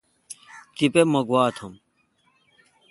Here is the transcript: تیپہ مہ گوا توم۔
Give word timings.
تیپہ 0.75 1.01
مہ 1.11 1.21
گوا 1.27 1.43
توم۔ 1.55 1.73